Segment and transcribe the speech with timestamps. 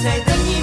[0.00, 0.57] 在等你。